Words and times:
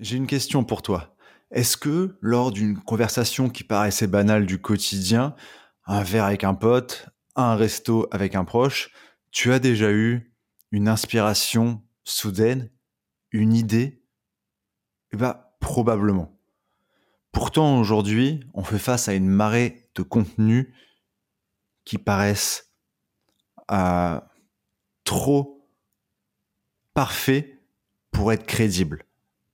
J'ai 0.00 0.16
une 0.16 0.28
question 0.28 0.62
pour 0.62 0.82
toi. 0.82 1.16
Est-ce 1.50 1.76
que 1.76 2.16
lors 2.20 2.52
d'une 2.52 2.78
conversation 2.78 3.50
qui 3.50 3.64
paraissait 3.64 4.06
banale 4.06 4.46
du 4.46 4.60
quotidien, 4.60 5.34
un 5.86 6.04
verre 6.04 6.26
avec 6.26 6.44
un 6.44 6.54
pote, 6.54 7.08
un 7.34 7.56
resto 7.56 8.06
avec 8.12 8.36
un 8.36 8.44
proche, 8.44 8.92
tu 9.32 9.52
as 9.52 9.58
déjà 9.58 9.90
eu 9.90 10.32
une 10.70 10.86
inspiration 10.86 11.82
soudaine, 12.04 12.70
une 13.32 13.54
idée? 13.54 14.04
Eh 15.12 15.16
bien, 15.16 15.40
probablement. 15.58 16.38
Pourtant, 17.32 17.80
aujourd'hui, 17.80 18.44
on 18.54 18.62
fait 18.62 18.78
face 18.78 19.08
à 19.08 19.14
une 19.14 19.28
marée 19.28 19.90
de 19.96 20.02
contenus 20.02 20.72
qui 21.84 21.98
paraissent 21.98 22.72
euh, 23.72 24.20
trop 25.02 25.68
parfaits 26.94 27.58
pour 28.12 28.32
être 28.32 28.46
crédibles 28.46 29.07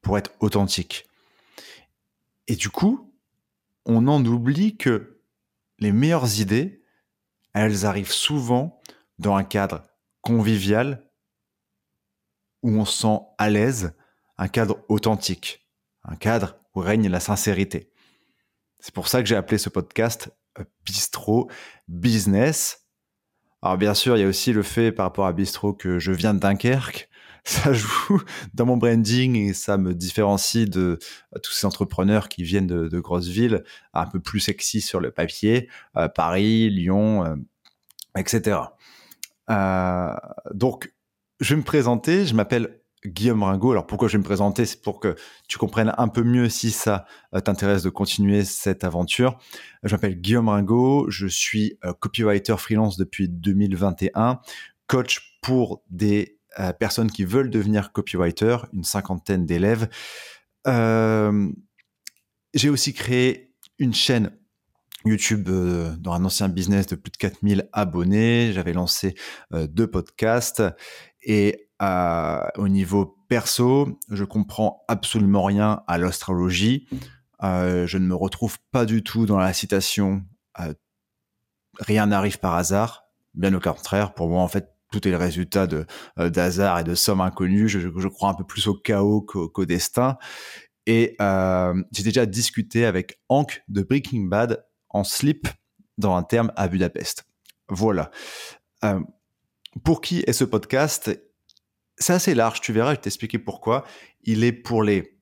pour 0.04 0.18
être 0.18 0.32
authentique. 0.38 1.08
Et 2.46 2.54
du 2.54 2.70
coup, 2.70 3.12
on 3.86 4.06
en 4.06 4.24
oublie 4.24 4.76
que 4.76 5.20
les 5.80 5.90
meilleures 5.90 6.40
idées, 6.40 6.82
elles 7.54 7.86
arrivent 7.86 8.12
souvent 8.12 8.80
dans 9.18 9.34
un 9.34 9.44
cadre 9.44 9.82
convivial 10.20 11.10
où 12.62 12.70
on 12.78 12.84
se 12.84 13.02
sent 13.02 13.18
à 13.38 13.50
l'aise, 13.50 13.94
un 14.38 14.48
cadre 14.48 14.78
authentique, 14.88 15.66
un 16.04 16.16
cadre 16.16 16.56
où 16.74 16.80
règne 16.80 17.08
la 17.08 17.20
sincérité. 17.20 17.90
C'est 18.80 18.94
pour 18.94 19.08
ça 19.08 19.22
que 19.22 19.28
j'ai 19.28 19.36
appelé 19.36 19.58
ce 19.58 19.68
podcast 19.68 20.30
euh, 20.58 20.64
Bistro 20.84 21.50
Business. 21.88 22.86
Alors 23.62 23.78
bien 23.78 23.94
sûr, 23.94 24.16
il 24.16 24.20
y 24.20 24.24
a 24.24 24.28
aussi 24.28 24.52
le 24.52 24.62
fait 24.62 24.92
par 24.92 25.06
rapport 25.06 25.26
à 25.26 25.32
Bistro 25.32 25.72
que 25.72 25.98
je 25.98 26.12
viens 26.12 26.34
de 26.34 26.40
Dunkerque, 26.40 27.08
ça 27.46 27.74
joue 27.74 28.22
dans 28.54 28.64
mon 28.64 28.78
branding 28.78 29.36
et 29.36 29.52
ça 29.52 29.76
me 29.76 29.94
différencie 29.94 30.68
de 30.68 30.98
euh, 31.34 31.38
tous 31.42 31.52
ces 31.52 31.66
entrepreneurs 31.66 32.28
qui 32.28 32.42
viennent 32.42 32.66
de, 32.66 33.00
grosses 33.00 33.28
villes, 33.28 33.64
un 33.92 34.06
peu 34.06 34.18
plus 34.18 34.40
sexy 34.40 34.80
sur 34.80 34.98
le 34.98 35.10
papier, 35.10 35.68
euh, 35.96 36.08
Paris, 36.08 36.70
Lyon, 36.70 37.24
euh, 37.24 37.36
etc. 38.16 38.60
donc, 40.54 40.92
je 41.40 41.54
vais 41.54 41.58
me 41.58 41.64
présenter. 41.64 42.24
Je 42.24 42.34
m'appelle 42.34 42.80
Guillaume 43.04 43.42
Ringo. 43.42 43.72
Alors 43.72 43.86
pourquoi 43.86 44.08
je 44.08 44.12
vais 44.12 44.20
me 44.20 44.24
présenter? 44.24 44.64
C'est 44.64 44.80
pour 44.80 45.00
que 45.00 45.16
tu 45.48 45.58
comprennes 45.58 45.92
un 45.98 46.08
peu 46.08 46.22
mieux 46.22 46.48
si 46.48 46.70
ça 46.70 47.04
t'intéresse 47.44 47.82
de 47.82 47.90
continuer 47.90 48.44
cette 48.44 48.84
aventure. 48.84 49.36
Je 49.82 49.94
m'appelle 49.94 50.18
Guillaume 50.18 50.48
Ringo. 50.48 51.10
Je 51.10 51.26
suis 51.26 51.78
copywriter 51.98 52.56
freelance 52.56 52.96
depuis 52.96 53.28
2021, 53.28 54.40
coach 54.86 55.38
pour 55.42 55.82
des 55.90 56.38
personnes 56.78 57.10
qui 57.10 57.24
veulent 57.24 57.50
devenir 57.50 57.92
copywriter, 57.92 58.58
une 58.72 58.84
cinquantaine 58.84 59.46
d'élèves. 59.46 59.88
Euh, 60.66 61.50
j'ai 62.54 62.68
aussi 62.68 62.92
créé 62.94 63.54
une 63.78 63.94
chaîne 63.94 64.30
YouTube 65.04 65.48
euh, 65.48 65.94
dans 65.98 66.12
un 66.12 66.24
ancien 66.24 66.48
business 66.48 66.86
de 66.86 66.96
plus 66.96 67.10
de 67.10 67.16
4000 67.16 67.68
abonnés. 67.72 68.52
J'avais 68.52 68.72
lancé 68.72 69.14
euh, 69.52 69.66
deux 69.66 69.86
podcasts 69.86 70.62
et 71.22 71.60
au 72.56 72.68
niveau 72.68 73.18
perso, 73.28 73.98
je 74.08 74.24
comprends 74.24 74.84
absolument 74.88 75.42
rien 75.42 75.82
à 75.86 75.98
l'astrologie. 75.98 76.88
je 77.42 77.98
ne 77.98 78.06
me 78.06 78.14
retrouve 78.14 78.56
pas 78.70 78.86
du 78.86 79.02
tout 79.02 79.26
dans 79.26 79.36
la 79.36 79.52
citation 79.52 80.22
rien 81.78 82.06
n'arrive 82.06 82.38
par 82.38 82.54
hasard. 82.54 83.06
Bien 83.34 83.52
au 83.54 83.60
contraire, 83.60 84.14
pour 84.14 84.28
moi, 84.28 84.42
en 84.42 84.48
fait, 84.48 84.73
tout 84.94 85.08
est 85.08 85.10
le 85.10 85.16
résultat 85.16 85.66
de 85.66 85.86
euh, 86.20 86.30
d'hasard 86.30 86.78
et 86.78 86.84
de 86.84 86.94
sommes 86.94 87.20
inconnues. 87.20 87.68
Je, 87.68 88.08
crois 88.08 88.30
un 88.30 88.34
peu 88.34 88.44
plus 88.44 88.68
au 88.68 88.74
chaos 88.74 89.22
qu'au, 89.22 89.64
destin. 89.64 90.16
Et 90.86 91.16
euh, 91.20 91.82
j'ai 91.90 92.04
déjà 92.04 92.26
discuté 92.26 92.84
avec 92.84 93.18
Hank 93.28 93.64
de 93.68 93.82
Breaking 93.82 94.26
Bad 94.26 94.64
en 94.90 95.02
slip 95.02 95.48
dans 95.98 96.14
un 96.14 96.22
terme 96.22 96.52
à 96.54 96.68
Budapest. 96.68 97.24
Voilà. 97.68 98.12
Euh, 98.84 99.00
pour 99.82 100.00
qui 100.00 100.22
est 100.26 100.32
ce 100.32 100.44
podcast? 100.44 101.10
C'est 101.96 102.12
assez 102.12 102.34
large, 102.34 102.60
tu 102.60 102.72
verras, 102.72 102.90
je 102.90 102.96
vais 102.96 103.02
t'expliquer 103.02 103.40
pourquoi. 103.40 103.84
Il 104.22 104.44
est 104.44 104.52
pour 104.52 104.84
les, 104.84 105.18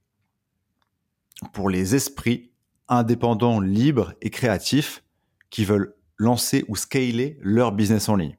pour 1.55 1.71
les 1.71 1.95
esprits 1.95 2.53
indépendants, 2.89 3.61
libres 3.61 4.13
et 4.21 4.29
créatifs 4.29 5.03
qui 5.49 5.65
veulent 5.65 5.95
lancer 6.19 6.65
ou 6.69 6.77
scaler 6.77 7.39
leur 7.41 7.73
business 7.73 8.11
en 8.11 8.17
ligne. 8.17 8.37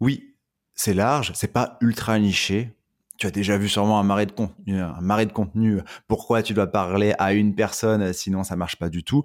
Oui, 0.00 0.34
c'est 0.74 0.94
large, 0.94 1.32
c'est 1.34 1.52
pas 1.52 1.76
ultra 1.82 2.18
niché. 2.18 2.74
Tu 3.18 3.26
as 3.26 3.30
déjà 3.30 3.58
vu 3.58 3.68
sûrement 3.68 4.00
un 4.00 4.02
marais 4.02 4.24
de 4.24 4.32
contenu. 5.32 5.78
Pourquoi 6.08 6.42
tu 6.42 6.54
dois 6.54 6.68
parler 6.68 7.14
à 7.18 7.34
une 7.34 7.54
personne, 7.54 8.14
sinon 8.14 8.42
ça 8.42 8.56
marche 8.56 8.76
pas 8.76 8.88
du 8.88 9.04
tout? 9.04 9.24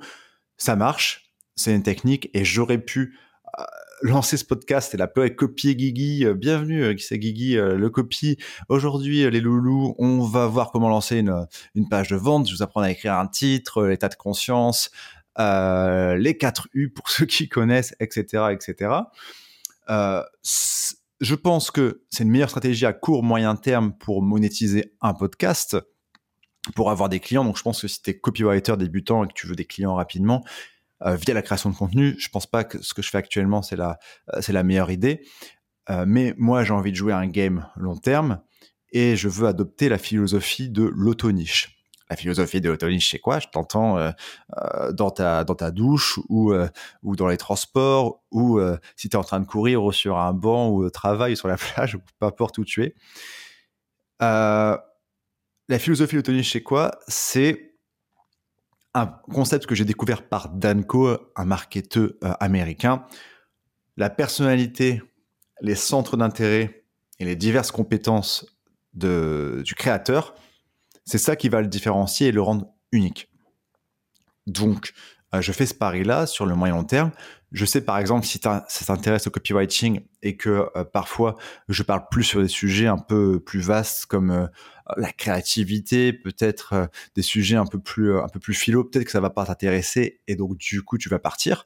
Ça 0.57 0.75
marche, 0.75 1.31
c'est 1.55 1.73
une 1.73 1.83
technique 1.83 2.29
et 2.33 2.43
j'aurais 2.43 2.77
pu 2.77 3.17
euh, 3.57 3.63
lancer 4.01 4.35
ce 4.35 4.43
podcast 4.43 4.93
et 4.93 4.97
la 4.97 5.07
copier 5.07 5.77
Guigui. 5.77 6.25
Euh, 6.25 6.33
bienvenue, 6.33 6.83
euh, 6.83 6.93
qui 6.93 7.05
c'est 7.05 7.19
Guigui, 7.19 7.55
le 7.55 7.89
copie. 7.89 8.37
Aujourd'hui, 8.67 9.29
les 9.31 9.39
loulous, 9.39 9.95
on 9.97 10.19
va 10.25 10.47
voir 10.47 10.71
comment 10.71 10.89
lancer 10.89 11.19
une, 11.19 11.47
une 11.73 11.87
page 11.87 12.09
de 12.09 12.17
vente. 12.17 12.49
Je 12.49 12.53
vous 12.53 12.63
apprends 12.63 12.81
à 12.81 12.91
écrire 12.91 13.13
un 13.13 13.27
titre, 13.27 13.85
l'état 13.85 14.09
de 14.09 14.15
conscience, 14.15 14.91
les 15.37 16.37
4 16.37 16.67
U 16.73 16.89
pour 16.89 17.09
ceux 17.11 17.25
qui 17.25 17.47
connaissent, 17.47 17.95
etc., 18.01 18.47
etc. 18.51 19.03
Euh, 19.89 20.23
je 21.25 21.35
pense 21.35 21.71
que 21.71 22.03
c'est 22.09 22.23
une 22.23 22.29
meilleure 22.29 22.49
stratégie 22.49 22.85
à 22.85 22.93
court, 22.93 23.23
moyen 23.23 23.55
terme 23.55 23.93
pour 23.97 24.21
monétiser 24.21 24.93
un 25.01 25.13
podcast, 25.13 25.77
pour 26.75 26.91
avoir 26.91 27.09
des 27.09 27.19
clients. 27.19 27.43
Donc, 27.43 27.57
je 27.57 27.63
pense 27.63 27.81
que 27.81 27.87
si 27.87 28.01
tu 28.01 28.11
es 28.11 28.17
copywriter 28.17 28.77
débutant 28.77 29.23
et 29.23 29.27
que 29.27 29.33
tu 29.33 29.47
veux 29.47 29.55
des 29.55 29.65
clients 29.65 29.95
rapidement, 29.95 30.43
euh, 31.01 31.15
via 31.15 31.33
la 31.33 31.41
création 31.41 31.69
de 31.69 31.75
contenu, 31.75 32.15
je 32.19 32.29
pense 32.29 32.47
pas 32.47 32.63
que 32.63 32.81
ce 32.81 32.93
que 32.93 33.01
je 33.01 33.09
fais 33.09 33.17
actuellement, 33.17 33.61
c'est 33.61 33.75
la, 33.75 33.99
euh, 34.33 34.41
c'est 34.41 34.53
la 34.53 34.63
meilleure 34.63 34.91
idée. 34.91 35.21
mais 36.07 36.33
moi, 36.37 36.63
j'ai 36.63 36.73
envie 36.73 36.91
de 36.91 36.95
jouer 36.95 37.13
un 37.13 37.27
game 37.27 37.67
long 37.75 37.95
terme 37.95 38.41
et 38.91 39.15
je 39.15 39.29
veux 39.29 39.47
adopter 39.47 39.89
la 39.89 39.99
philosophie 39.99 40.69
de 40.69 40.83
l'auto-niche 40.83 41.75
la 42.09 42.15
philosophie 42.15 42.61
de 42.61 42.69
l'autoniche, 42.69 43.11
c'est 43.11 43.19
quoi? 43.19 43.39
Je 43.39 43.47
t'entends 43.51 43.97
euh, 43.97 44.11
euh, 44.57 44.91
dans 44.91 45.09
ta 45.09 45.43
dans 45.43 45.55
ta 45.55 45.71
douche 45.71 46.19
ou 46.29 46.53
euh, 46.53 46.67
ou 47.03 47.15
dans 47.15 47.27
les 47.27 47.37
transports 47.37 48.23
ou 48.31 48.59
si 48.95 49.09
tu 49.09 49.15
es 49.15 49.19
en 49.19 49.23
train 49.23 49.39
de 49.39 49.45
courir 49.45 49.83
ou 49.83 49.91
sur 49.91 50.17
un 50.17 50.33
banc 50.33 50.69
ou 50.69 50.83
au 50.83 50.89
travail 50.89 51.35
sur 51.35 51.47
la 51.47 51.57
plage, 51.57 51.97
peu 52.19 52.25
importe 52.25 52.57
où 52.57 52.65
tu 52.65 52.83
es. 52.83 52.95
la 54.19 54.79
philosophie 55.79 56.13
de 56.13 56.19
l'autoniche, 56.19 56.53
c'est 56.53 56.63
quoi? 56.63 56.99
C'est 57.07 57.71
un 58.93 59.07
concept 59.07 59.65
que 59.65 59.75
j'ai 59.75 59.83
découvert 59.83 60.27
par 60.27 60.49
Danco, 60.49 61.17
un 61.35 61.45
marketeur 61.45 62.11
américain. 62.39 63.05
La 63.97 64.09
personnalité, 64.09 65.01
les 65.61 65.75
centres 65.75 66.17
d'intérêt 66.17 66.85
et 67.19 67.25
les 67.25 67.35
diverses 67.35 67.71
compétences 67.71 68.45
de, 68.93 69.61
du 69.65 69.75
créateur 69.75 70.35
c'est 71.05 71.17
ça 71.17 71.35
qui 71.35 71.49
va 71.49 71.61
le 71.61 71.67
différencier 71.67 72.27
et 72.27 72.31
le 72.31 72.41
rendre 72.41 72.67
unique. 72.91 73.29
Donc, 74.47 74.93
euh, 75.33 75.41
je 75.41 75.51
fais 75.51 75.65
ce 75.65 75.73
pari-là 75.73 76.25
sur 76.25 76.45
le 76.45 76.55
moyen 76.55 76.83
terme. 76.83 77.11
Je 77.51 77.65
sais 77.65 77.81
par 77.81 77.97
exemple 77.99 78.25
si 78.25 78.39
ça 78.39 78.65
t'intéresse 78.85 79.27
au 79.27 79.29
copywriting 79.29 80.01
et 80.21 80.35
que 80.35 80.67
euh, 80.75 80.83
parfois 80.83 81.35
je 81.69 81.83
parle 81.83 82.03
plus 82.11 82.23
sur 82.23 82.41
des 82.41 82.47
sujets 82.47 82.87
un 82.87 82.97
peu 82.97 83.39
plus 83.39 83.61
vastes 83.61 84.07
comme 84.07 84.31
euh, 84.31 84.47
la 84.97 85.11
créativité, 85.11 86.11
peut-être 86.11 86.89
des 87.15 87.21
sujets 87.21 87.55
un 87.55 87.65
peu 87.65 87.79
plus 87.79 88.17
un 88.19 88.27
peu 88.27 88.39
plus 88.39 88.53
philo, 88.53 88.83
peut-être 88.83 89.05
que 89.05 89.11
ça 89.11 89.21
va 89.21 89.29
pas 89.29 89.45
t'intéresser 89.45 90.21
et 90.27 90.35
donc 90.35 90.57
du 90.57 90.83
coup 90.83 90.97
tu 90.97 91.09
vas 91.09 91.19
partir. 91.19 91.65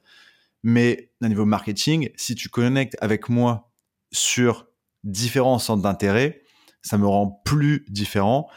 Mais 0.62 1.10
au 1.22 1.28
niveau 1.28 1.44
marketing, 1.44 2.10
si 2.16 2.34
tu 2.34 2.48
connectes 2.48 2.96
avec 3.00 3.28
moi 3.28 3.70
sur 4.12 4.68
différents 5.04 5.58
centres 5.58 5.82
d'intérêt, 5.82 6.42
ça 6.82 6.98
me 6.98 7.06
rend 7.06 7.42
plus 7.44 7.84
différent 7.88 8.48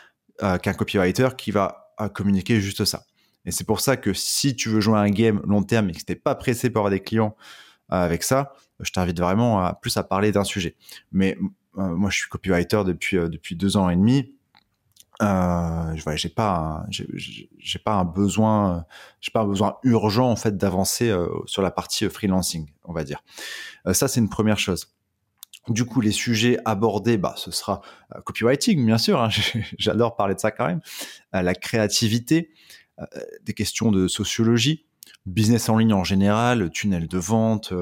euh, 0.42 0.58
qu'un 0.58 0.74
copywriter 0.74 1.30
qui 1.38 1.52
va 1.52 1.92
euh, 2.02 2.10
communiquer 2.10 2.60
juste 2.60 2.86
ça. 2.86 3.04
Et 3.46 3.52
c'est 3.52 3.66
pour 3.66 3.82
ça 3.82 3.98
que 3.98 4.14
si 4.14 4.56
tu 4.56 4.70
veux 4.70 4.80
jouer 4.80 4.98
un 4.98 5.10
game 5.10 5.42
long 5.46 5.64
terme 5.64 5.90
et 5.90 5.94
que 5.94 6.00
tu 6.00 6.06
n'es 6.10 6.16
pas 6.16 6.34
pressé 6.34 6.70
pour 6.70 6.80
avoir 6.80 6.92
des 6.92 7.02
clients 7.02 7.36
euh, 7.92 8.04
avec 8.04 8.24
ça, 8.24 8.54
je 8.80 8.92
t'invite 8.92 9.20
vraiment 9.20 9.60
à, 9.60 9.74
plus 9.74 9.96
à 9.98 10.04
parler 10.04 10.32
d'un 10.32 10.44
sujet. 10.44 10.76
Mais 11.12 11.38
moi, 11.76 12.10
je 12.10 12.18
suis 12.18 12.30
copywriter 12.30 12.84
depuis 12.86 13.18
depuis 13.18 13.56
deux 13.56 13.78
ans 13.78 13.90
et 13.90 13.96
demi. 13.96 14.34
Euh, 15.22 15.96
j'ai 16.16 16.30
pas 16.30 16.86
j'ai 16.90 17.80
pas 17.80 17.94
un 17.94 18.04
besoin 18.04 18.86
j'ai 19.22 19.32
pas 19.32 19.42
un 19.42 19.48
besoin 19.48 19.78
urgent 19.84 20.30
en 20.30 20.36
fait 20.36 20.58
d'avancer 20.58 21.16
sur 21.46 21.62
la 21.62 21.70
partie 21.70 22.10
freelancing 22.10 22.68
on 22.84 22.94
va 22.94 23.04
dire 23.04 23.24
ça 23.92 24.08
c'est 24.08 24.20
une 24.20 24.30
première 24.30 24.58
chose 24.58 24.93
du 25.70 25.86
coup, 25.86 26.02
les 26.02 26.12
sujets 26.12 26.58
abordés, 26.66 27.18
bah, 27.18 27.36
ce 27.38 27.52
sera 27.52 27.82
euh, 28.16 28.22
copywriting, 28.22 28.86
bien 28.86 28.98
sûr. 28.98 29.22
Hein, 29.22 29.30
j'adore 29.78 30.16
parler 30.16 30.36
de 30.36 30.40
ça 30.40 30.52
quand 30.52 30.68
même. 30.68 30.82
Euh, 31.36 31.42
la 31.42 31.56
créativité, 31.56 32.52
euh, 33.00 33.06
des 33.44 33.54
questions 33.54 33.92
de 33.92 34.08
sociologie, 34.08 34.86
business 35.26 35.70
en 35.70 35.78
ligne 35.78 35.94
en 35.94 36.04
général, 36.04 36.70
tunnel 36.70 37.08
de 37.08 37.18
vente, 37.18 37.74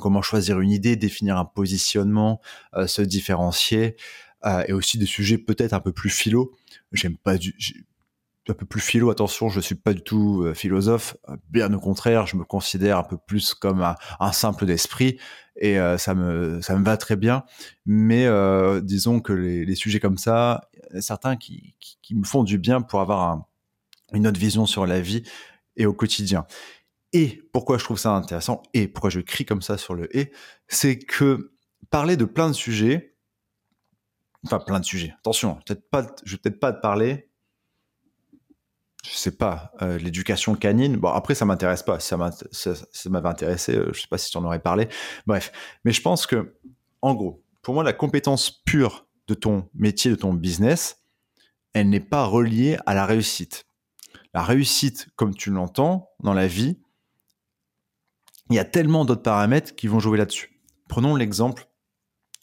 comment 0.00 0.22
choisir 0.22 0.60
une 0.60 0.72
idée, 0.72 0.96
définir 0.96 1.36
un 1.36 1.44
positionnement, 1.44 2.40
se 2.86 3.02
différencier. 3.02 3.96
et 4.66 4.72
aussi 4.72 4.98
des 4.98 5.06
sujets 5.06 5.38
peut-être 5.38 5.72
un 5.72 5.80
peu 5.80 5.92
plus 5.92 6.10
philo. 6.10 6.52
J'aime 6.92 7.16
pas 7.16 7.38
du 7.38 7.54
un 8.50 8.54
peu 8.54 8.66
plus 8.66 8.80
philo. 8.80 9.10
Attention, 9.10 9.48
je 9.48 9.60
suis 9.60 9.74
pas 9.74 9.92
du 9.92 10.02
tout 10.02 10.42
euh, 10.42 10.54
philosophe. 10.54 11.16
Euh, 11.28 11.36
bien 11.48 11.72
au 11.72 11.80
contraire, 11.80 12.26
je 12.26 12.36
me 12.36 12.44
considère 12.44 12.98
un 12.98 13.02
peu 13.02 13.16
plus 13.16 13.54
comme 13.54 13.82
un, 14.20 14.32
simple 14.32 14.66
d'esprit 14.66 15.18
et 15.56 15.78
euh, 15.78 15.98
ça 15.98 16.14
me 16.14 16.60
ça 16.60 16.76
me 16.76 16.84
va 16.84 16.96
très 16.96 17.16
bien. 17.16 17.44
Mais 17.86 18.26
disons 18.82 19.20
que 19.20 19.32
les, 19.32 19.74
sujets 19.74 20.00
comme 20.00 20.18
ça, 20.18 20.62
certains 21.00 21.36
qui, 21.36 21.74
qui, 21.80 22.14
me 22.14 22.24
font 22.24 22.44
du 22.44 22.58
bien 22.58 22.80
pour 22.80 23.00
avoir 23.00 23.46
une 24.12 24.26
autre 24.26 24.40
vision 24.40 24.66
sur 24.66 24.86
la 24.86 25.00
vie 25.00 25.22
et 25.76 25.86
au 25.86 25.92
quotidien. 25.92 26.46
Et 27.12 27.42
pourquoi 27.52 27.78
je 27.78 27.84
trouve 27.84 27.98
ça 27.98 28.10
intéressant 28.10 28.62
et 28.74 28.88
pourquoi 28.88 29.10
je 29.10 29.20
crie 29.20 29.44
comme 29.44 29.62
ça 29.62 29.78
sur 29.78 29.94
le 29.94 30.14
et, 30.16 30.30
c'est 30.68 30.98
que 30.98 31.52
parler 31.90 32.16
de 32.16 32.26
plein 32.26 32.48
de 32.48 32.54
sujets, 32.54 33.16
enfin 34.44 34.58
plein 34.58 34.80
de 34.80 34.84
sujets. 34.84 35.14
Attention, 35.18 35.58
peut-être 35.66 35.88
pas, 35.90 36.06
je 36.24 36.32
vais 36.32 36.38
peut-être 36.38 36.60
pas 36.60 36.72
te 36.72 36.80
parler 36.80 37.30
je 39.10 39.16
sais 39.16 39.36
pas, 39.36 39.72
euh, 39.82 39.98
l'éducation 39.98 40.54
canine. 40.54 40.96
Bon, 40.96 41.08
après, 41.08 41.34
ça 41.34 41.44
m'intéresse 41.44 41.82
pas. 41.82 41.98
Ça 42.00 42.16
m'avait 42.16 43.28
intéressé. 43.28 43.76
Euh, 43.76 43.90
je 43.92 44.00
sais 44.00 44.08
pas 44.08 44.18
si 44.18 44.30
tu 44.30 44.36
en 44.36 44.44
aurais 44.44 44.60
parlé. 44.60 44.88
Bref. 45.26 45.52
Mais 45.84 45.92
je 45.92 46.02
pense 46.02 46.26
que, 46.26 46.56
en 47.02 47.14
gros, 47.14 47.42
pour 47.62 47.74
moi, 47.74 47.84
la 47.84 47.92
compétence 47.92 48.50
pure 48.50 49.06
de 49.26 49.34
ton 49.34 49.68
métier, 49.74 50.10
de 50.10 50.16
ton 50.16 50.34
business, 50.34 51.02
elle 51.72 51.88
n'est 51.88 52.00
pas 52.00 52.24
reliée 52.24 52.78
à 52.86 52.94
la 52.94 53.06
réussite. 53.06 53.66
La 54.34 54.42
réussite, 54.42 55.08
comme 55.16 55.34
tu 55.34 55.50
l'entends 55.50 56.10
dans 56.20 56.34
la 56.34 56.46
vie, 56.46 56.78
il 58.50 58.56
y 58.56 58.58
a 58.58 58.64
tellement 58.64 59.04
d'autres 59.04 59.22
paramètres 59.22 59.74
qui 59.74 59.86
vont 59.86 60.00
jouer 60.00 60.18
là-dessus. 60.18 60.60
Prenons 60.88 61.16
l'exemple 61.16 61.68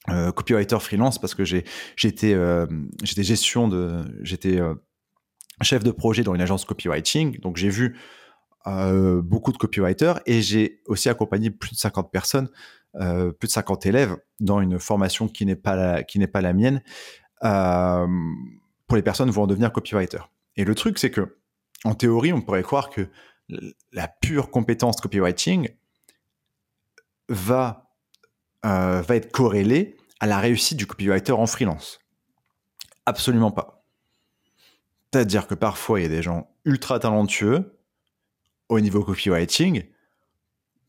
euh, 0.10 0.32
copywriter 0.32 0.80
freelance 0.80 1.18
parce 1.20 1.34
que 1.34 1.44
j'ai 1.44 1.66
j'étais 1.96 2.36
j'étais 3.02 3.24
gestion 3.24 3.68
de 3.68 4.04
j'étais 4.22 4.60
chef 5.62 5.84
de 5.84 5.92
projet 5.92 6.24
dans 6.24 6.36
une 6.36 6.42
agence 6.42 6.66
copywriting. 6.66 7.40
Donc 7.40 7.58
j'ai 7.58 7.70
vu 7.70 7.98
euh, 8.68 9.22
beaucoup 9.22 9.52
de 9.52 9.58
copywriters 9.58 10.22
et 10.26 10.42
j'ai 10.42 10.82
aussi 10.88 11.08
accompagné 11.10 11.52
plus 11.52 11.72
de 11.72 11.76
50 11.78 12.12
personnes, 12.12 12.50
euh, 12.96 13.32
plus 13.32 13.48
de 13.48 13.54
50 13.54 13.86
élèves 13.86 14.18
dans 14.40 14.60
une 14.60 14.80
formation 14.80 15.28
qui 15.28 15.46
n'est 15.46 15.56
pas 15.56 15.76
la, 15.76 16.04
pas 16.28 16.42
la 16.42 16.54
mienne 16.54 16.82
euh, 17.44 18.08
pour 18.88 18.96
les 18.98 19.04
personnes 19.04 19.30
vont 19.30 19.46
devenir 19.46 19.72
copywriter. 19.72 20.20
Et 20.56 20.66
le 20.66 20.74
truc 20.74 20.98
c'est 20.98 21.12
que 21.12 21.38
en 21.84 21.94
théorie 21.94 22.34
on 22.34 22.42
pourrait 22.42 22.64
croire 22.64 22.90
que 22.90 23.08
la 23.92 24.08
pure 24.08 24.50
compétence 24.50 25.00
copywriting 25.00 25.70
va 27.30 27.82
va 28.64 29.16
être 29.16 29.32
corrélée 29.32 29.96
à 30.20 30.26
la 30.26 30.40
réussite 30.40 30.76
du 30.76 30.88
copywriter 30.88 31.34
en 31.34 31.46
freelance. 31.46 32.00
Absolument 33.06 33.52
pas. 33.52 33.75
C'est-à-dire 35.16 35.48
que 35.48 35.56
parfois, 35.56 36.02
il 36.02 36.04
y 36.04 36.06
a 36.08 36.10
des 36.10 36.22
gens 36.22 36.54
ultra 36.66 37.00
talentueux 37.00 37.80
au 38.68 38.82
niveau 38.82 39.02
copywriting 39.02 39.86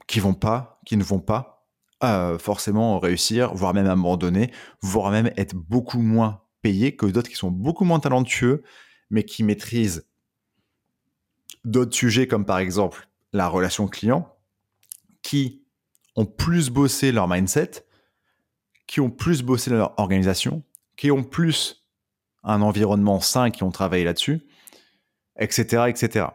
qui 0.09 0.19
vont 0.19 0.35
pas, 0.35 0.81
qui 0.85 0.97
ne 0.97 1.05
vont 1.05 1.21
pas 1.21 1.69
euh, 2.03 2.37
forcément 2.37 2.99
réussir, 2.99 3.55
voire 3.55 3.73
même 3.73 3.87
abandonner, 3.87 4.51
voire 4.83 5.13
même 5.13 5.31
être 5.37 5.55
beaucoup 5.55 6.01
moins 6.01 6.43
payés 6.61 6.97
que 6.97 7.07
d'autres 7.07 7.29
qui 7.29 7.37
sont 7.37 7.53
beaucoup 7.53 7.85
moins 7.85 8.01
talentueux, 8.01 8.65
mais 9.11 9.23
qui 9.23 9.45
maîtrisent 9.45 10.09
d'autres 11.65 11.95
sujets 11.95 12.27
comme 12.27 12.47
par 12.47 12.59
exemple 12.59 13.09
la 13.33 13.47
relation 13.47 13.87
client, 13.87 14.35
qui 15.23 15.63
ont 16.17 16.27
plus 16.27 16.71
bossé 16.71 17.13
leur 17.13 17.29
mindset, 17.29 17.87
qui 18.89 18.99
ont 18.99 19.11
plus 19.11 19.45
bossé 19.45 19.71
leur 19.71 19.97
organisation, 20.01 20.65
qui 20.97 21.13
ont 21.13 21.23
plus 21.23 21.86
un 22.47 22.63
environnement 22.63 23.21
sain 23.21 23.51
qui 23.51 23.65
ont 23.65 23.71
travaillé 23.71 24.05
là-dessus, 24.05 24.47
etc., 25.39 25.85
etc. 25.89 26.27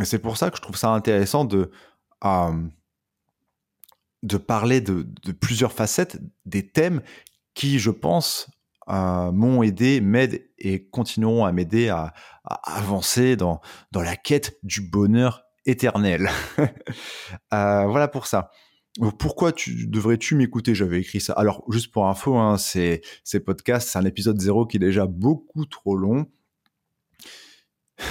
Et 0.00 0.04
c'est 0.04 0.18
pour 0.18 0.36
ça 0.36 0.50
que 0.50 0.56
je 0.56 0.62
trouve 0.62 0.76
ça 0.76 0.90
intéressant 0.90 1.44
de, 1.44 1.70
euh, 2.24 2.68
de 4.22 4.36
parler 4.36 4.80
de, 4.80 5.06
plusieurs 5.40 5.72
facettes, 5.72 6.18
des 6.44 6.68
thèmes 6.68 7.00
qui, 7.54 7.78
je 7.78 7.90
pense, 7.90 8.50
euh, 8.88 9.30
m'ont 9.30 9.62
aidé, 9.62 10.00
m'aident 10.00 10.42
et 10.58 10.88
continueront 10.88 11.44
à 11.44 11.52
m'aider 11.52 11.88
à, 11.88 12.12
avancer 12.64 13.36
dans, 13.36 13.60
dans 13.92 14.02
la 14.02 14.16
quête 14.16 14.58
du 14.64 14.80
bonheur 14.80 15.44
éternel. 15.64 16.28
Euh, 17.54 17.86
voilà 17.86 18.08
pour 18.08 18.26
ça. 18.26 18.50
Pourquoi 19.18 19.52
tu 19.52 19.86
devrais-tu 19.86 20.34
m'écouter? 20.34 20.74
J'avais 20.74 21.00
écrit 21.00 21.20
ça. 21.20 21.32
Alors, 21.32 21.64
juste 21.70 21.90
pour 21.90 22.08
info, 22.08 22.36
hein, 22.36 22.58
ces 22.58 23.00
podcasts, 23.44 23.88
c'est 23.88 23.98
un 23.98 24.04
épisode 24.04 24.40
zéro 24.40 24.66
qui 24.66 24.76
est 24.76 24.80
déjà 24.80 25.06
beaucoup 25.06 25.64
trop 25.64 25.96
long. 25.96 26.26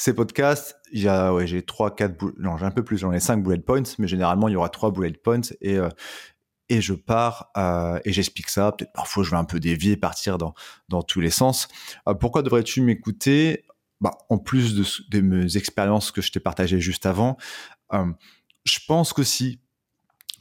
Ces 0.00 0.14
podcasts, 0.14 0.76
a, 1.06 1.34
ouais, 1.34 1.48
j'ai 1.48 1.62
trois, 1.62 1.92
quatre, 1.92 2.14
non, 2.38 2.56
j'ai 2.56 2.64
un 2.64 2.70
peu 2.70 2.84
plus, 2.84 2.98
j'en 2.98 3.12
ai 3.12 3.18
cinq 3.18 3.42
bullet 3.42 3.58
points, 3.58 3.82
mais 3.98 4.06
généralement 4.06 4.46
il 4.46 4.52
y 4.52 4.56
aura 4.56 4.68
trois 4.68 4.92
bullet 4.92 5.10
points 5.10 5.40
et 5.60 5.76
euh, 5.76 5.88
et 6.68 6.80
je 6.80 6.94
pars 6.94 7.50
euh, 7.56 7.98
et 8.04 8.12
j'explique 8.12 8.48
ça. 8.48 8.70
Peut-être 8.70 8.92
parfois 8.92 9.24
je 9.24 9.30
vais 9.30 9.36
un 9.36 9.44
peu 9.44 9.58
dévier, 9.58 9.96
partir 9.96 10.38
dans 10.38 10.54
dans 10.88 11.02
tous 11.02 11.20
les 11.20 11.30
sens. 11.30 11.66
Euh, 12.06 12.14
pourquoi 12.14 12.42
devrais-tu 12.42 12.80
m'écouter? 12.80 13.64
Bah, 14.00 14.16
en 14.28 14.38
plus 14.38 14.76
de, 14.76 14.84
de 15.10 15.20
mes 15.20 15.56
expériences 15.56 16.12
que 16.12 16.22
je 16.22 16.30
t'ai 16.30 16.38
partagées 16.38 16.78
juste 16.78 17.04
avant, 17.04 17.36
je 17.92 18.78
pense 18.86 19.12
que 19.12 19.24
si 19.24 19.60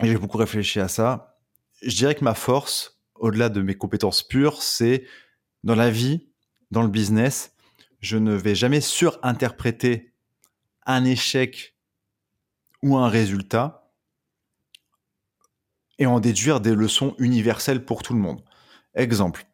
et 0.01 0.07
j'ai 0.07 0.17
beaucoup 0.17 0.37
réfléchi 0.37 0.79
à 0.79 0.87
ça. 0.87 1.39
Je 1.81 1.95
dirais 1.95 2.15
que 2.15 2.23
ma 2.23 2.33
force, 2.33 3.01
au-delà 3.15 3.49
de 3.49 3.61
mes 3.61 3.75
compétences 3.75 4.23
pures, 4.23 4.61
c'est 4.61 5.05
dans 5.63 5.75
la 5.75 5.89
vie, 5.89 6.27
dans 6.71 6.81
le 6.81 6.87
business, 6.87 7.53
je 7.99 8.17
ne 8.17 8.33
vais 8.33 8.55
jamais 8.55 8.81
surinterpréter 8.81 10.13
un 10.85 11.03
échec 11.03 11.75
ou 12.83 12.97
un 12.97 13.09
résultat 13.09 13.91
et 15.99 16.05
en 16.05 16.19
déduire 16.19 16.61
des 16.61 16.75
leçons 16.75 17.15
universelles 17.17 17.83
pour 17.83 18.03
tout 18.03 18.13
le 18.13 18.19
monde. 18.19 18.43
Exemple, 18.93 19.47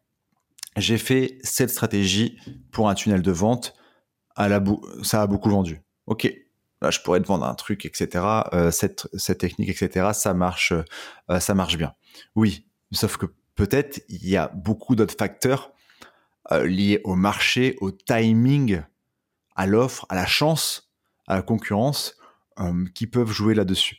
j'ai 0.76 0.98
fait 0.98 1.38
cette 1.42 1.70
stratégie 1.70 2.38
pour 2.70 2.88
un 2.88 2.94
tunnel 2.94 3.22
de 3.22 3.32
vente, 3.32 3.74
à 4.36 4.48
la 4.48 4.62
ça 5.02 5.22
a 5.22 5.26
beaucoup 5.26 5.48
vendu. 5.48 5.82
Ok, 6.06 6.30
je 6.82 7.00
pourrais 7.00 7.20
te 7.20 7.26
vendre 7.26 7.46
un 7.46 7.54
truc, 7.54 7.86
etc. 7.86 8.24
Euh, 8.52 8.70
cette, 8.70 9.08
cette 9.14 9.38
technique, 9.38 9.68
etc. 9.70 10.10
Ça 10.12 10.34
marche, 10.34 10.72
euh, 11.30 11.40
ça 11.40 11.54
marche 11.54 11.76
bien. 11.76 11.94
Oui, 12.34 12.66
sauf 12.92 13.16
que 13.16 13.26
peut-être 13.54 14.02
il 14.08 14.28
y 14.28 14.36
a 14.36 14.48
beaucoup 14.48 14.94
d'autres 14.94 15.16
facteurs 15.16 15.72
euh, 16.52 16.66
liés 16.66 17.00
au 17.04 17.14
marché, 17.14 17.76
au 17.80 17.90
timing, 17.90 18.82
à 19.56 19.66
l'offre, 19.66 20.06
à 20.08 20.14
la 20.14 20.26
chance, 20.26 20.92
à 21.26 21.36
la 21.36 21.42
concurrence, 21.42 22.16
qui 22.94 23.08
peuvent 23.08 23.32
jouer 23.32 23.52
là-dessus. 23.52 23.96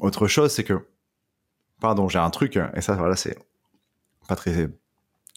Autre 0.00 0.26
chose, 0.26 0.52
c'est 0.52 0.64
que, 0.64 0.86
pardon, 1.80 2.10
j'ai 2.10 2.18
un 2.18 2.28
truc, 2.28 2.58
et 2.74 2.82
ça, 2.82 2.94
voilà, 2.94 3.16
c'est 3.16 3.38
pas 4.28 4.36
très 4.36 4.68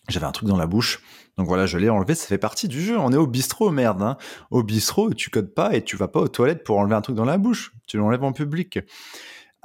j'avais 0.10 0.26
un 0.26 0.32
truc 0.32 0.48
dans 0.48 0.58
la 0.58 0.68
bouche. 0.68 1.02
Donc 1.38 1.48
voilà, 1.48 1.66
je 1.66 1.78
l'ai 1.78 1.90
enlevé, 1.90 2.16
ça 2.16 2.28
fait 2.28 2.38
partie 2.38 2.68
du 2.68 2.82
jeu. 2.82 2.98
On 2.98 3.12
est 3.12 3.18
au 3.18 3.28
bistrot, 3.28 3.72
merde. 3.72 4.02
Hein. 4.02 4.18
Au 4.52 4.64
bistrot, 4.64 5.14
tu 5.14 5.30
codes 5.30 5.54
pas 5.54 5.76
et 5.76 5.84
tu 5.84 5.96
vas 5.96 6.08
pas 6.08 6.20
aux 6.20 6.28
toilettes 6.28 6.64
pour 6.64 6.78
enlever 6.78 6.96
un 6.96 7.02
truc 7.02 7.16
dans 7.16 7.26
la 7.26 7.38
bouche. 7.38 7.74
Tu 7.88 7.98
l'enlèves 7.98 8.24
en 8.24 8.34
public. 8.34 8.80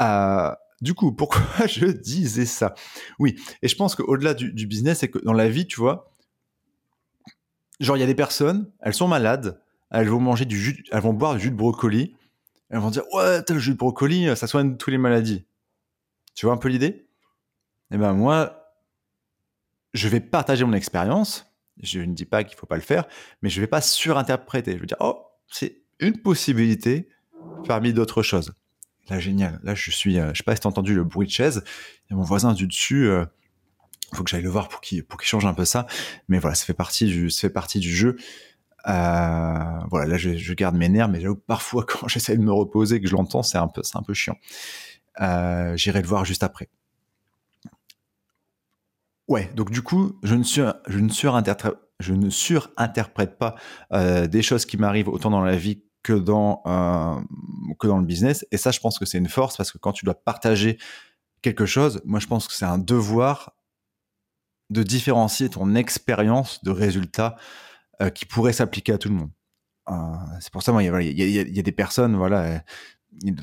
Euh, 0.01 0.53
du 0.81 0.95
coup, 0.95 1.13
pourquoi 1.13 1.43
je 1.67 1.87
disais 1.87 2.47
ça? 2.47 2.75
Oui, 3.19 3.37
et 3.63 3.69
je 3.69 3.77
pense 3.77 3.95
qu'au-delà 3.95 4.35
du, 4.35 4.53
du, 4.53 4.67
business, 4.67 5.01
c'est 5.01 5.09
que 5.09 5.19
dans 5.19 5.33
la 5.33 5.49
vie, 5.49 5.67
tu 5.67 5.81
vois, 5.81 6.13
genre 7.81 7.97
il 7.97 8.01
y 8.01 8.05
a 8.05 8.07
des 8.07 8.15
personnes, 8.15 8.71
elles 8.81 8.95
sont 8.95 9.09
malades, 9.09 9.61
elles 9.91 10.09
vont 10.09 10.21
manger 10.21 10.45
du 10.45 10.59
jus, 10.59 10.85
elles 10.93 11.03
vont 11.03 11.13
boire 11.13 11.35
du 11.35 11.41
jus 11.41 11.51
de 11.51 11.57
brocoli, 11.57 12.17
elles 12.71 12.79
vont 12.79 12.91
dire 12.91 13.03
ouais, 13.13 13.43
le 13.49 13.59
jus 13.59 13.73
de 13.73 13.77
brocoli, 13.77 14.37
ça 14.37 14.47
soigne 14.47 14.77
toutes 14.77 14.93
les 14.93 14.99
maladies. 14.99 15.47
Tu 16.35 16.47
vois 16.47 16.55
un 16.55 16.59
peu 16.59 16.69
l'idée? 16.69 17.09
Eh 17.91 17.97
ben 17.97 18.13
moi, 18.13 18.58
je 19.95 20.09
vais 20.09 20.21
partager 20.21 20.65
mon 20.65 20.73
expérience. 20.73 21.47
Je 21.83 22.01
ne 22.01 22.13
dis 22.13 22.25
pas 22.25 22.45
qu'il 22.45 22.57
faut 22.57 22.67
pas 22.67 22.77
le 22.77 22.83
faire, 22.83 23.07
mais 23.43 23.51
je 23.51 23.61
vais 23.61 23.67
pas 23.67 23.81
surinterpréter. 23.81 24.73
Je 24.73 24.79
vais 24.79 24.87
dire, 24.87 24.97
oh, 25.01 25.25
c'est 25.49 25.83
une 26.01 26.19
possibilité 26.19 27.09
parmi 27.67 27.93
d'autres 27.93 28.23
choses. 28.23 28.53
Là, 29.09 29.21
génial. 29.21 29.61
Là, 29.63 29.75
je 29.75 29.91
suis, 29.91 30.19
euh, 30.19 30.31
je 30.33 30.39
sais 30.39 30.45
pas 30.45 30.55
si 30.55 30.61
t'as 30.61 30.69
entendu 30.69 30.95
le 30.95 31.05
bruit 31.05 31.27
de 31.27 31.33
chaise. 31.33 31.63
Il 32.07 32.13
y 32.13 32.15
a 32.15 32.17
mon 32.17 32.25
voisin 32.25 32.53
du 32.53 32.67
dessus. 32.67 33.05
Il 33.05 33.11
euh, 33.11 33.25
faut 34.13 34.25
que 34.25 34.31
j'aille 34.31 34.43
le 34.43 34.51
voir 34.51 34.69
pour 34.69 34.81
qu'il 34.81 35.05
pour 35.05 35.19
qu'il 35.19 35.29
change 35.29 35.47
un 35.47 35.55
peu 35.55 35.65
ça. 35.65 35.87
Mais 36.29 36.39
voilà, 36.39 36.55
ça 36.55 36.67
fait 36.67 36.75
partie 36.75 37.07
du, 37.07 37.31
ça 37.31 37.43
fait 37.43 37.51
partie 37.51 37.79
du 37.79 37.95
jeu. 37.95 38.17
Euh, 38.87 39.79
voilà, 39.91 40.07
là, 40.07 40.17
je, 40.17 40.37
je, 40.37 40.55
garde 40.55 40.77
mes 40.77 40.89
nerfs, 40.89 41.09
mais 41.09 41.23
parfois 41.47 41.85
quand 41.89 42.09
j'essaie 42.09 42.37
de 42.37 42.43
me 42.43 42.53
reposer, 42.53 43.01
que 43.01 43.09
je 43.09 43.15
l'entends, 43.15 43.43
c'est 43.43 43.59
un 43.59 43.69
peu, 43.69 43.83
c'est 43.83 43.97
un 43.97 44.03
peu 44.03 44.15
chiant. 44.15 44.37
Euh, 45.21 45.77
J'irai 45.77 46.03
le 46.03 46.09
voir 46.09 46.25
juste 46.25 46.43
après. 46.43 46.69
Ouais, 49.29 49.51
donc 49.55 49.71
du 49.71 49.83
coup, 49.83 50.19
je 50.23 50.35
ne, 50.35 50.43
sur, 50.43 50.75
je 50.87 50.99
ne, 50.99 51.11
surinterprète, 51.11 51.77
je 52.01 52.15
ne 52.15 53.27
pas 53.27 53.55
euh, 53.93 54.27
des 54.27 54.41
choses 54.41 54.65
qui 54.65 54.79
m'arrivent 54.79 55.09
autant 55.09 55.31
dans 55.31 55.43
la 55.43 55.57
vie 55.57 55.83
que 56.03 56.15
dans, 56.15 56.63
euh, 56.67 57.21
que 57.79 57.87
dans 57.87 57.99
le 57.99 58.07
business. 58.07 58.47
Et 58.51 58.57
ça, 58.57 58.71
je 58.71 58.81
pense 58.81 58.99
que 58.99 59.05
c'est 59.05 59.19
une 59.19 59.29
force 59.29 59.59
parce 59.59 59.71
que 59.71 59.77
quand 59.77 59.93
tu 59.93 60.07
dois 60.07 60.15
partager 60.15 60.79
quelque 61.43 61.67
chose, 61.67 62.01
moi, 62.07 62.21
je 62.21 62.27
pense 62.27 62.49
que 62.49 62.55
c'est 62.55 62.65
un 62.65 62.79
devoir 62.79 63.53
de 64.71 64.83
différencier 64.83 65.51
ton 65.51 65.75
expérience 65.75 66.65
de 66.65 66.71
résultat 66.71 67.37
euh, 68.01 68.09
qui 68.09 68.25
pourrait 68.25 68.55
s'appliquer 68.55 68.95
à 68.95 68.99
tout 68.99 69.11
le 69.11 69.15
monde. 69.15 69.31
C'est 70.41 70.53
pour 70.53 70.63
ça, 70.63 70.73
moi, 70.73 70.83
il 70.83 71.19
y, 71.19 71.59
a 71.59 71.63
des 71.63 71.73
personnes, 71.73 72.15
voilà, 72.15 72.63
il, 73.23 73.35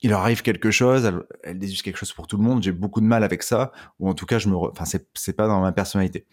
il, 0.00 0.10
leur 0.10 0.20
arrive 0.20 0.42
quelque 0.42 0.70
chose, 0.70 1.04
elles, 1.04 1.22
elles 1.42 1.58
quelque 1.58 1.96
chose 1.96 2.12
pour 2.12 2.26
tout 2.26 2.36
le 2.36 2.42
monde. 2.42 2.62
J'ai 2.62 2.72
beaucoup 2.72 3.00
de 3.00 3.06
mal 3.06 3.24
avec 3.24 3.42
ça, 3.42 3.72
ou 3.98 4.08
en 4.08 4.14
tout 4.14 4.26
cas, 4.26 4.38
je 4.38 4.48
me, 4.48 4.56
enfin, 4.56 4.84
c'est 4.84 5.32
pas 5.32 5.46
dans 5.46 5.60
ma 5.60 5.72
personnalité. 5.72 6.26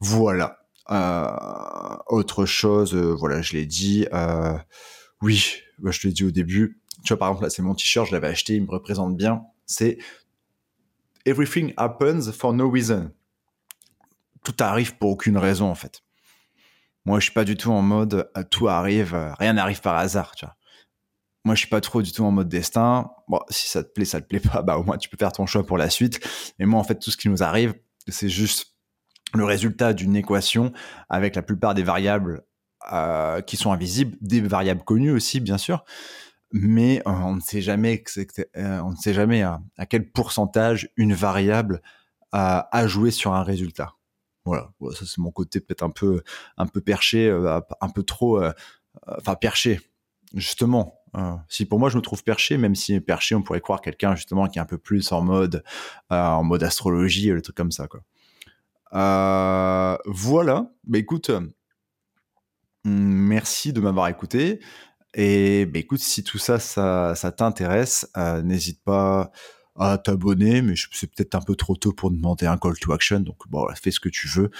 Voilà. 0.00 0.58
Euh, 0.90 1.96
autre 2.06 2.46
chose, 2.46 2.94
euh, 2.94 3.14
voilà, 3.14 3.42
je 3.42 3.52
l'ai 3.52 3.66
dit. 3.66 4.06
Euh, 4.12 4.56
oui, 5.20 5.56
bah, 5.78 5.90
je 5.90 6.06
l'ai 6.06 6.12
dit 6.12 6.24
au 6.24 6.30
début. 6.30 6.80
Tu 7.04 7.08
vois, 7.08 7.18
par 7.18 7.28
exemple, 7.28 7.44
là, 7.44 7.50
c'est 7.50 7.62
mon 7.62 7.74
t-shirt, 7.74 8.08
je 8.08 8.12
l'avais 8.12 8.28
acheté, 8.28 8.54
il 8.54 8.62
me 8.62 8.70
représente 8.70 9.16
bien. 9.16 9.42
C'est 9.66 9.98
Everything 11.26 11.74
happens 11.76 12.32
for 12.32 12.54
no 12.54 12.70
reason. 12.70 13.10
Tout 14.44 14.54
arrive 14.60 14.96
pour 14.96 15.10
aucune 15.10 15.36
raison, 15.36 15.68
en 15.68 15.74
fait. 15.74 16.02
Moi, 17.04 17.20
je 17.20 17.24
suis 17.24 17.34
pas 17.34 17.44
du 17.44 17.56
tout 17.56 17.70
en 17.70 17.82
mode 17.82 18.30
tout 18.50 18.68
arrive, 18.68 19.14
rien 19.38 19.54
n'arrive 19.54 19.80
par 19.80 19.96
hasard, 19.96 20.34
tu 20.34 20.46
vois. 20.46 20.56
Moi, 21.48 21.54
je 21.54 21.60
suis 21.60 21.68
pas 21.70 21.80
trop 21.80 22.02
du 22.02 22.12
tout 22.12 22.26
en 22.26 22.30
mode 22.30 22.50
destin. 22.50 23.10
Bon, 23.26 23.40
si 23.48 23.68
ça 23.68 23.82
te 23.82 23.88
plaît, 23.88 24.04
ça 24.04 24.20
te 24.20 24.26
plaît 24.26 24.38
pas, 24.38 24.60
bah 24.60 24.76
au 24.76 24.82
moins 24.84 24.98
tu 24.98 25.08
peux 25.08 25.16
faire 25.16 25.32
ton 25.32 25.46
choix 25.46 25.64
pour 25.64 25.78
la 25.78 25.88
suite. 25.88 26.20
Mais 26.58 26.66
moi, 26.66 26.78
en 26.78 26.84
fait, 26.84 26.96
tout 26.96 27.10
ce 27.10 27.16
qui 27.16 27.30
nous 27.30 27.42
arrive, 27.42 27.72
c'est 28.06 28.28
juste 28.28 28.76
le 29.32 29.46
résultat 29.46 29.94
d'une 29.94 30.14
équation 30.14 30.74
avec 31.08 31.34
la 31.36 31.40
plupart 31.40 31.72
des 31.72 31.82
variables 31.82 32.44
euh, 32.92 33.40
qui 33.40 33.56
sont 33.56 33.72
invisibles, 33.72 34.14
des 34.20 34.42
variables 34.42 34.82
connues 34.84 35.10
aussi, 35.10 35.40
bien 35.40 35.56
sûr, 35.56 35.86
mais 36.52 36.98
euh, 37.06 37.12
on 37.12 37.36
ne 37.36 37.40
sait 37.40 37.62
jamais, 37.62 38.04
euh, 38.18 38.80
on 38.80 38.90
ne 38.90 38.96
sait 38.96 39.14
jamais 39.14 39.42
à, 39.42 39.62
quel 39.88 40.12
pourcentage 40.12 40.90
une 40.98 41.14
variable 41.14 41.80
a, 42.30 42.68
a 42.76 42.86
joué 42.86 43.10
sur 43.10 43.32
un 43.32 43.42
résultat. 43.42 43.94
Voilà, 44.44 44.70
ça 44.92 45.06
c'est 45.06 45.16
mon 45.16 45.30
côté 45.30 45.60
peut-être 45.60 45.82
un 45.82 45.88
peu, 45.88 46.22
un 46.58 46.66
peu 46.66 46.82
perché, 46.82 47.30
un 47.30 47.88
peu 47.88 48.02
trop, 48.02 48.38
enfin 49.06 49.34
perché, 49.34 49.80
justement. 50.34 50.97
Si 51.48 51.66
pour 51.66 51.78
moi 51.78 51.90
je 51.90 51.96
me 51.96 52.02
trouve 52.02 52.22
perché, 52.22 52.58
même 52.58 52.74
si 52.74 53.00
perché, 53.00 53.34
on 53.34 53.42
pourrait 53.42 53.60
croire 53.60 53.80
quelqu'un 53.80 54.14
justement 54.14 54.46
qui 54.46 54.58
est 54.58 54.62
un 54.62 54.66
peu 54.66 54.78
plus 54.78 55.12
en 55.12 55.22
mode, 55.22 55.62
en 56.10 56.44
mode 56.44 56.62
astrologie, 56.62 57.28
le 57.30 57.42
truc 57.42 57.56
comme 57.56 57.72
ça. 57.72 57.86
Euh, 58.94 59.96
voilà. 60.06 60.70
Bah, 60.84 60.98
écoute, 60.98 61.30
merci 62.84 63.72
de 63.72 63.80
m'avoir 63.80 64.08
écouté. 64.08 64.60
Et 65.14 65.66
bah, 65.66 65.78
écoute, 65.78 66.00
si 66.00 66.22
tout 66.22 66.38
ça, 66.38 66.58
ça, 66.58 67.14
ça 67.14 67.32
t'intéresse, 67.32 68.10
euh, 68.16 68.42
n'hésite 68.42 68.82
pas 68.84 69.30
à 69.78 69.98
t'abonner, 69.98 70.62
mais 70.62 70.74
c'est 70.92 71.06
peut-être 71.12 71.34
un 71.34 71.40
peu 71.40 71.54
trop 71.54 71.76
tôt 71.76 71.92
pour 71.92 72.10
demander 72.10 72.46
un 72.46 72.56
call 72.56 72.76
to 72.78 72.92
action. 72.92 73.20
Donc, 73.20 73.48
bon, 73.48 73.66
fais 73.80 73.90
ce 73.90 74.00
que 74.00 74.08
tu 74.08 74.28
veux. 74.28 74.50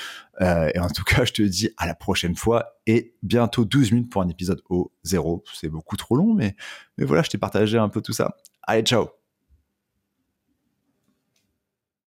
Euh, 0.40 0.70
et 0.74 0.78
en 0.78 0.88
tout 0.88 1.04
cas, 1.04 1.24
je 1.24 1.32
te 1.32 1.42
dis 1.42 1.70
à 1.76 1.86
la 1.86 1.94
prochaine 1.94 2.36
fois 2.36 2.78
et 2.86 3.14
bientôt 3.22 3.64
12 3.64 3.92
minutes 3.92 4.10
pour 4.10 4.22
un 4.22 4.28
épisode 4.28 4.62
au 4.68 4.92
zéro. 5.02 5.44
C'est 5.52 5.68
beaucoup 5.68 5.96
trop 5.96 6.16
long, 6.16 6.34
mais, 6.34 6.56
mais 6.96 7.04
voilà, 7.04 7.22
je 7.22 7.30
t'ai 7.30 7.38
partagé 7.38 7.78
un 7.78 7.88
peu 7.88 8.00
tout 8.00 8.12
ça. 8.12 8.36
Allez, 8.62 8.82
ciao 8.82 9.17